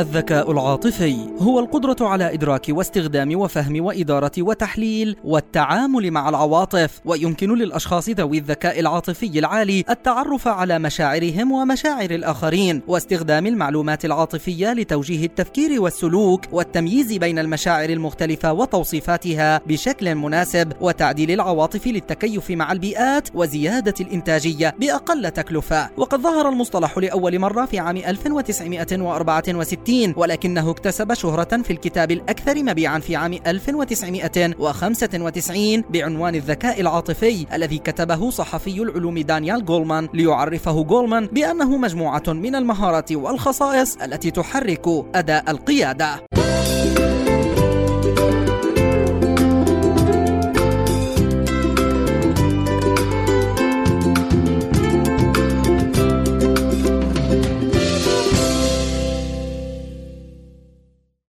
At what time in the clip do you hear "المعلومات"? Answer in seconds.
13.46-14.04